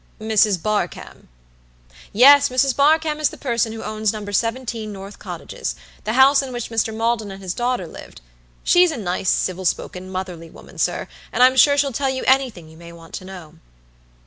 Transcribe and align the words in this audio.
"Mrs. 0.19 0.59
Barkamb." 0.59 1.27
"Yes, 2.11 2.49
Mrs. 2.49 2.75
Barkamb 2.75 3.19
is 3.19 3.29
the 3.29 3.37
person 3.37 3.71
who 3.71 3.83
owns 3.83 4.11
No. 4.11 4.25
17 4.31 4.91
North 4.91 5.19
Cottages, 5.19 5.75
the 6.05 6.13
house 6.13 6.41
in 6.41 6.51
which 6.51 6.71
Mr. 6.71 6.91
Maldon 6.91 7.29
and 7.29 7.39
his 7.39 7.53
daughter 7.53 7.85
lived. 7.85 8.19
She's 8.63 8.89
a 8.89 8.97
nice, 8.97 9.29
civil 9.29 9.63
spoken, 9.63 10.09
motherly 10.09 10.49
woman, 10.49 10.79
sir, 10.79 11.07
and 11.31 11.43
I'm 11.43 11.55
sure 11.55 11.77
she'll 11.77 11.93
tell 11.93 12.09
you 12.09 12.23
anything 12.25 12.67
you 12.67 12.77
may 12.77 12.91
want 12.91 13.13
to 13.13 13.25
know." 13.25 13.59